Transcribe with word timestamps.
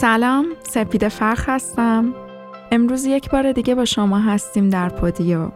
سلام 0.00 0.46
سپید 0.62 1.08
فرخ 1.08 1.48
هستم. 1.48 2.14
امروز 2.72 3.04
یک 3.04 3.30
بار 3.30 3.52
دیگه 3.52 3.74
با 3.74 3.84
شما 3.84 4.18
هستیم 4.18 4.68
در 4.68 4.88
پودیو. 4.88 5.48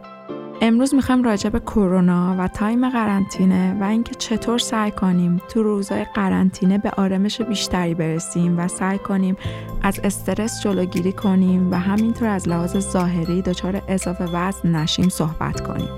امروز 0.61 0.95
می‌خوایم 0.95 1.23
راجع 1.23 1.49
به 1.49 1.59
کرونا 1.59 2.35
و 2.39 2.47
تایم 2.47 2.89
قرنطینه 2.89 3.77
و 3.81 3.83
اینکه 3.83 4.15
چطور 4.15 4.57
سعی 4.57 4.91
کنیم 4.91 5.41
تو 5.49 5.63
روزهای 5.63 6.03
قرنطینه 6.03 6.77
به 6.77 6.91
آرامش 6.97 7.41
بیشتری 7.41 7.93
برسیم 7.93 8.59
و 8.59 8.67
سعی 8.67 8.97
کنیم 8.97 9.37
از 9.83 9.99
استرس 10.03 10.63
جلوگیری 10.63 11.11
کنیم 11.11 11.71
و 11.71 11.75
همینطور 11.75 12.27
از 12.27 12.49
لحاظ 12.49 12.77
ظاهری 12.77 13.41
دچار 13.41 13.81
اضافه 13.87 14.23
وزن 14.23 14.75
نشیم 14.75 15.09
صحبت 15.09 15.61
کنیم. 15.61 15.89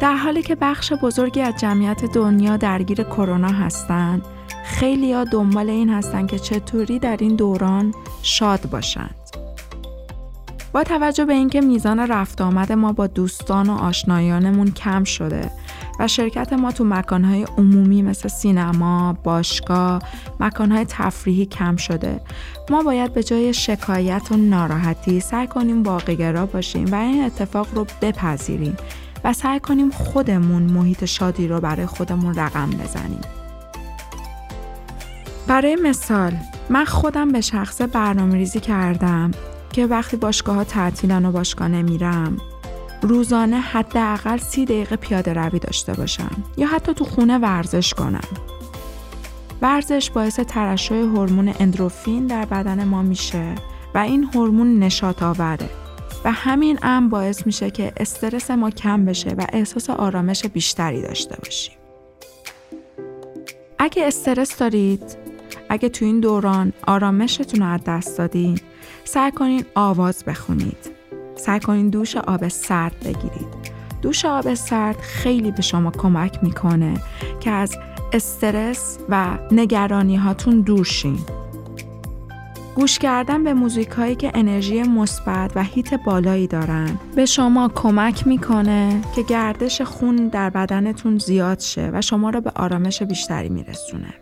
در 0.00 0.16
حالی 0.16 0.42
که 0.42 0.54
بخش 0.54 0.92
بزرگی 0.92 1.40
از 1.40 1.54
جمعیت 1.60 2.04
دنیا 2.04 2.56
درگیر 2.56 3.02
کرونا 3.02 3.48
هستند 3.48 4.22
خیلی 4.64 5.12
ها 5.12 5.24
دنبال 5.24 5.70
این 5.70 5.90
هستن 5.90 6.26
که 6.26 6.38
چطوری 6.38 6.98
در 6.98 7.16
این 7.20 7.36
دوران 7.36 7.94
شاد 8.22 8.70
باشند. 8.70 9.14
با 10.72 10.82
توجه 10.82 11.24
به 11.24 11.32
اینکه 11.32 11.60
میزان 11.60 11.98
رفت 11.98 12.40
آمد 12.40 12.72
ما 12.72 12.92
با 12.92 13.06
دوستان 13.06 13.70
و 13.70 13.72
آشنایانمون 13.72 14.70
کم 14.70 15.04
شده 15.04 15.50
و 16.00 16.08
شرکت 16.08 16.52
ما 16.52 16.72
تو 16.72 16.84
مکانهای 16.84 17.46
عمومی 17.58 18.02
مثل 18.02 18.28
سینما، 18.28 19.12
باشگاه، 19.12 20.02
مکانهای 20.40 20.84
تفریحی 20.88 21.46
کم 21.46 21.76
شده 21.76 22.20
ما 22.70 22.82
باید 22.82 23.14
به 23.14 23.22
جای 23.22 23.54
شکایت 23.54 24.22
و 24.30 24.36
ناراحتی 24.36 25.20
سعی 25.20 25.46
کنیم 25.46 25.82
واقعگرا 25.82 26.46
باشیم 26.46 26.92
و 26.92 26.94
این 26.94 27.24
اتفاق 27.24 27.66
رو 27.74 27.86
بپذیریم 28.02 28.76
و 29.24 29.32
سعی 29.32 29.60
کنیم 29.60 29.90
خودمون 29.90 30.62
محیط 30.62 31.04
شادی 31.04 31.48
رو 31.48 31.60
برای 31.60 31.86
خودمون 31.86 32.34
رقم 32.34 32.70
بزنیم. 32.70 33.43
برای 35.46 35.76
مثال 35.76 36.32
من 36.70 36.84
خودم 36.84 37.32
به 37.32 37.40
شخص 37.40 37.82
برنامه 37.92 38.34
ریزی 38.34 38.60
کردم 38.60 39.30
که 39.72 39.86
وقتی 39.86 40.16
باشگاه 40.16 40.56
ها 40.56 40.64
تعطیلن 40.64 41.24
و 41.24 41.32
باشگاه 41.32 41.68
نمیرم 41.68 42.36
روزانه 43.02 43.60
حداقل 43.60 44.38
سی 44.38 44.64
دقیقه 44.64 44.96
پیاده 44.96 45.32
روی 45.32 45.58
داشته 45.58 45.92
باشم 45.92 46.44
یا 46.56 46.66
حتی 46.66 46.94
تو 46.94 47.04
خونه 47.04 47.38
ورزش 47.38 47.94
کنم. 47.94 48.28
ورزش 49.62 50.10
باعث 50.10 50.40
ترشح 50.40 50.94
هورمون 50.94 51.54
اندروفین 51.60 52.26
در 52.26 52.44
بدن 52.44 52.84
ما 52.84 53.02
میشه 53.02 53.54
و 53.94 53.98
این 53.98 54.24
هورمون 54.34 54.78
نشاط 54.78 55.22
آوره 55.22 55.68
و 56.24 56.32
همین 56.32 56.78
ام 56.82 57.08
باعث 57.08 57.46
میشه 57.46 57.70
که 57.70 57.92
استرس 57.96 58.50
ما 58.50 58.70
کم 58.70 59.04
بشه 59.04 59.30
و 59.30 59.46
احساس 59.52 59.90
آرامش 59.90 60.46
بیشتری 60.46 61.02
داشته 61.02 61.36
باشیم. 61.36 61.74
اگه 63.78 64.06
استرس 64.06 64.58
دارید 64.58 65.33
اگه 65.74 65.88
تو 65.88 66.04
این 66.04 66.20
دوران 66.20 66.72
آرامشتون 66.86 67.60
رو 67.60 67.66
از 67.66 67.80
دست 67.86 68.18
دادین 68.18 68.58
سعی 69.04 69.30
کنین 69.30 69.64
آواز 69.74 70.24
بخونید. 70.24 70.90
سعی 71.36 71.60
کنین 71.60 71.88
دوش 71.88 72.16
آب 72.16 72.48
سرد 72.48 73.00
بگیرید. 73.00 73.74
دوش 74.02 74.24
آب 74.24 74.54
سرد 74.54 74.96
خیلی 74.96 75.50
به 75.50 75.62
شما 75.62 75.90
کمک 75.90 76.38
می‌کنه 76.42 76.94
که 77.40 77.50
از 77.50 77.76
استرس 78.12 78.98
و 79.08 79.38
نگرانی 79.52 80.16
هاتون 80.16 80.60
دور 80.60 80.84
شین. 80.84 81.18
گوش 82.74 82.98
کردن 82.98 83.44
به 83.44 83.54
موزیک 83.54 83.88
هایی 83.88 84.14
که 84.14 84.30
انرژی 84.34 84.82
مثبت 84.82 85.52
و 85.54 85.62
هیت 85.62 85.94
بالایی 85.94 86.46
دارن 86.46 86.98
به 87.16 87.26
شما 87.26 87.68
کمک 87.68 88.26
می‌کنه 88.26 89.00
که 89.16 89.22
گردش 89.22 89.82
خون 89.82 90.16
در 90.28 90.50
بدنتون 90.50 91.18
زیاد 91.18 91.60
شه 91.60 91.90
و 91.92 92.00
شما 92.00 92.30
را 92.30 92.40
به 92.40 92.52
آرامش 92.56 93.02
بیشتری 93.02 93.48
میرسونه. 93.48 94.14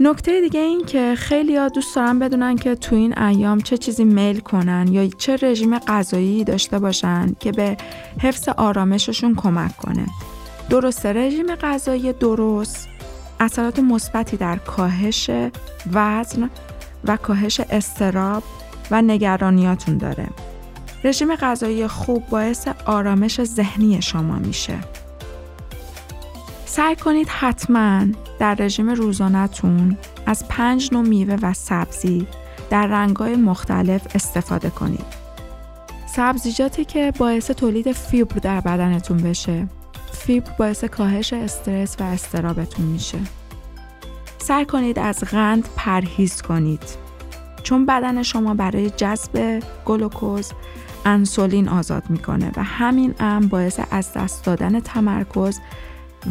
نکته 0.00 0.40
دیگه 0.40 0.60
این 0.60 0.84
که 0.84 1.14
خیلی 1.16 1.56
ها 1.56 1.68
دوست 1.68 1.96
دارن 1.96 2.18
بدونن 2.18 2.56
که 2.56 2.74
تو 2.74 2.96
این 2.96 3.18
ایام 3.18 3.60
چه 3.60 3.78
چیزی 3.78 4.04
میل 4.04 4.40
کنن 4.40 4.88
یا 4.90 5.08
چه 5.08 5.36
رژیم 5.42 5.78
غذایی 5.78 6.44
داشته 6.44 6.78
باشن 6.78 7.32
که 7.40 7.52
به 7.52 7.76
حفظ 8.20 8.48
آرامششون 8.48 9.34
کمک 9.34 9.76
کنه. 9.76 10.06
درست 10.70 11.06
رژیم 11.06 11.54
غذایی 11.54 12.12
درست 12.12 12.88
اثرات 13.40 13.78
مثبتی 13.78 14.36
در 14.36 14.56
کاهش 14.56 15.30
وزن 15.92 16.50
و 17.04 17.16
کاهش 17.16 17.60
استراب 17.60 18.42
و 18.90 19.02
نگرانیاتون 19.02 19.98
داره. 19.98 20.28
رژیم 21.04 21.36
غذایی 21.36 21.86
خوب 21.86 22.26
باعث 22.30 22.68
آرامش 22.86 23.44
ذهنی 23.44 24.02
شما 24.02 24.38
میشه. 24.38 24.78
سعی 26.76 26.96
کنید 26.96 27.28
حتما 27.28 28.06
در 28.38 28.54
رژیم 28.54 28.90
روزانهتون 28.90 29.96
از 30.26 30.48
پنج 30.48 30.88
نوع 30.92 31.02
میوه 31.02 31.36
و 31.42 31.52
سبزی 31.52 32.26
در 32.70 32.86
رنگهای 32.86 33.36
مختلف 33.36 34.06
استفاده 34.14 34.70
کنید. 34.70 35.06
سبزیجاتی 36.06 36.84
که 36.84 37.12
باعث 37.18 37.50
تولید 37.50 37.92
فیبر 37.92 38.38
در 38.38 38.60
بدنتون 38.60 39.16
بشه. 39.16 39.66
فیبر 40.12 40.50
باعث 40.58 40.84
کاهش 40.84 41.32
استرس 41.32 41.96
و 42.00 42.02
استرابتون 42.02 42.86
میشه. 42.86 43.18
سعی 44.38 44.64
کنید 44.64 44.98
از 44.98 45.20
قند 45.20 45.68
پرهیز 45.76 46.42
کنید. 46.42 46.84
چون 47.62 47.86
بدن 47.86 48.22
شما 48.22 48.54
برای 48.54 48.90
جذب 48.90 49.62
گلوکوز 49.84 50.52
انسولین 51.04 51.68
آزاد 51.68 52.10
می‌کنه 52.10 52.50
و 52.56 52.62
همین 52.62 53.14
ام 53.20 53.48
باعث 53.48 53.80
از 53.90 54.12
دست 54.12 54.44
دادن 54.44 54.80
تمرکز 54.80 55.60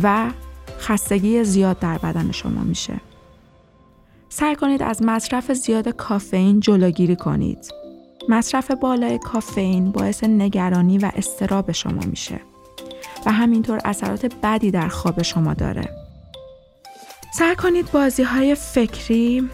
و 0.04 0.32
خستگی 0.80 1.44
زیاد 1.44 1.80
در 1.80 1.98
بدن 1.98 2.32
شما 2.32 2.64
میشه. 2.64 3.02
سعی 4.30 4.56
کنید 4.56 4.84
از 4.84 5.02
مصرف 5.04 5.52
زیاد 5.52 5.90
کافئین 5.90 6.60
جلوگیری 6.60 7.16
کنید. 7.16 7.72
مصرف 8.30 8.72
بالای 8.72 9.18
کافئین 9.18 9.92
باعث 9.92 10.24
نگرانی 10.24 10.98
و 10.98 11.12
استراب 11.16 11.72
شما 11.72 12.02
میشه 12.06 12.40
و 13.26 13.32
همینطور 13.32 13.80
اثرات 13.86 14.36
بدی 14.44 14.72
در 14.72 14.88
خواب 14.88 15.22
شما 15.22 15.54
داره. 15.54 15.90
سعی 17.34 17.56
کنید 17.56 17.92
بازی 17.92 18.24
های 18.24 18.56
فکری 18.56 19.50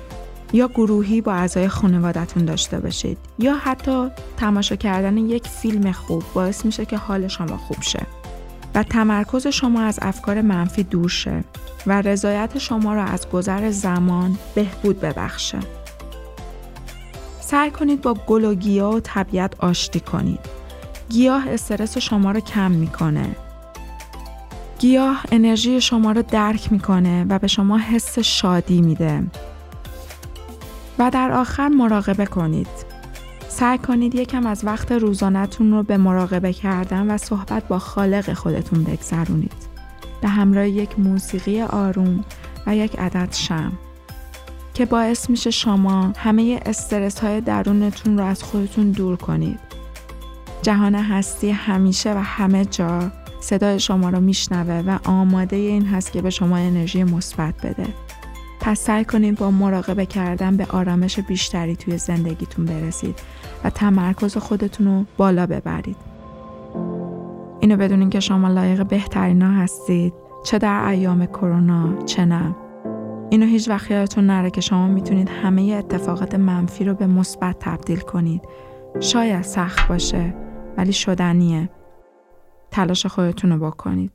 یا 0.53 0.67
گروهی 0.67 1.21
با 1.21 1.33
اعضای 1.33 1.67
خانوادتون 1.67 2.45
داشته 2.45 2.79
باشید 2.79 3.17
یا 3.39 3.55
حتی 3.55 4.07
تماشا 4.37 4.75
کردن 4.75 5.17
یک 5.17 5.47
فیلم 5.47 5.91
خوب 5.91 6.23
باعث 6.33 6.65
میشه 6.65 6.85
که 6.85 6.97
حال 6.97 7.27
شما 7.27 7.57
خوب 7.57 7.81
شه. 7.81 8.20
و 8.75 8.83
تمرکز 8.83 9.47
شما 9.47 9.81
از 9.81 9.99
افکار 10.01 10.41
منفی 10.41 10.83
دور 10.83 11.09
شه 11.09 11.43
و 11.87 12.01
رضایت 12.01 12.57
شما 12.57 12.93
را 12.93 13.03
از 13.03 13.29
گذر 13.29 13.71
زمان 13.71 14.37
بهبود 14.55 15.01
ببخشه. 15.01 15.59
سعی 17.39 17.71
کنید 17.71 18.01
با 18.01 18.13
گل 18.13 18.45
و 18.45 18.55
گیاه 18.55 18.95
و 18.95 18.99
طبیعت 18.99 19.53
آشتی 19.59 19.99
کنید. 19.99 20.39
گیاه 21.09 21.49
استرس 21.49 21.97
شما 21.97 22.31
را 22.31 22.39
کم 22.39 22.71
می‌کنه. 22.71 23.35
گیاه 24.79 25.23
انرژی 25.31 25.81
شما 25.81 26.11
را 26.11 26.21
درک 26.21 26.71
می‌کنه 26.71 27.25
و 27.29 27.39
به 27.39 27.47
شما 27.47 27.77
حس 27.77 28.19
شادی 28.19 28.81
میده. 28.81 29.23
و 30.99 31.09
در 31.09 31.31
آخر 31.31 31.67
مراقبه 31.67 32.25
کنید. 32.25 32.90
سعی 33.51 33.77
کنید 33.77 34.15
یکم 34.15 34.45
از 34.45 34.65
وقت 34.65 34.91
روزانهتون 34.91 35.71
رو 35.71 35.83
به 35.83 35.97
مراقبه 35.97 36.53
کردن 36.53 37.11
و 37.11 37.17
صحبت 37.17 37.67
با 37.67 37.79
خالق 37.79 38.33
خودتون 38.33 38.83
بگذرونید. 38.83 39.53
به 40.21 40.27
همراه 40.27 40.69
یک 40.69 40.99
موسیقی 40.99 41.61
آروم 41.61 42.25
و 42.67 42.75
یک 42.75 42.99
عدد 42.99 43.33
شم 43.33 43.71
که 44.73 44.85
باعث 44.85 45.29
میشه 45.29 45.51
شما 45.51 46.13
همه 46.17 46.59
استرس 46.65 47.19
های 47.19 47.41
درونتون 47.41 48.17
رو 48.17 48.25
از 48.25 48.43
خودتون 48.43 48.91
دور 48.91 49.17
کنید. 49.17 49.59
جهان 50.61 50.95
هستی 50.95 51.49
همیشه 51.49 52.13
و 52.13 52.17
همه 52.17 52.65
جا 52.65 53.11
صدای 53.41 53.79
شما 53.79 54.09
رو 54.09 54.19
میشنوه 54.19 54.83
و 54.87 54.99
آماده 55.09 55.55
این 55.55 55.85
هست 55.85 56.11
که 56.11 56.21
به 56.21 56.29
شما 56.29 56.57
انرژی 56.57 57.03
مثبت 57.03 57.53
بده. 57.63 57.87
پس 58.61 58.79
سعی 58.79 59.05
کنید 59.05 59.37
با 59.37 59.51
مراقبه 59.51 60.05
کردن 60.05 60.57
به 60.57 60.65
آرامش 60.69 61.19
بیشتری 61.19 61.75
توی 61.75 61.97
زندگیتون 61.97 62.65
برسید 62.65 63.19
و 63.63 63.69
تمرکز 63.69 64.37
خودتون 64.37 64.87
رو 64.87 65.05
بالا 65.17 65.45
ببرید. 65.45 65.97
اینو 67.59 67.77
بدونین 67.77 68.09
که 68.09 68.19
شما 68.19 68.47
لایق 68.47 68.85
بهترین 68.85 69.41
ها 69.41 69.51
هستید 69.51 70.13
چه 70.43 70.57
در 70.57 70.87
ایام 70.87 71.25
کرونا 71.25 72.03
چه 72.03 72.25
نه. 72.25 72.55
اینو 73.29 73.45
هیچ 73.45 73.69
وقت 73.69 73.91
یادتون 73.91 74.25
نره 74.25 74.49
که 74.49 74.61
شما 74.61 74.87
می‌تونید 74.87 75.29
همه 75.29 75.61
اتفاقات 75.61 76.35
منفی 76.35 76.83
رو 76.83 76.93
به 76.93 77.07
مثبت 77.07 77.55
تبدیل 77.59 77.99
کنید. 77.99 78.41
شاید 78.99 79.41
سخت 79.41 79.87
باشه 79.87 80.33
ولی 80.77 80.93
شدنیه. 80.93 81.69
تلاش 82.71 83.05
خودتون 83.05 83.51
رو 83.51 83.71
بکنید. 83.71 84.11